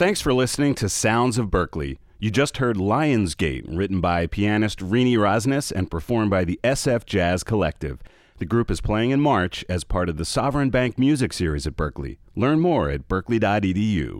[0.00, 1.98] Thanks for listening to Sounds of Berklee.
[2.18, 7.04] You just heard "Lion's Gate," written by pianist Renee Rosnes and performed by the SF
[7.04, 7.98] Jazz Collective.
[8.38, 11.76] The group is playing in March as part of the Sovereign Bank Music Series at
[11.76, 12.16] Berklee.
[12.34, 14.18] Learn more at berklee.edu.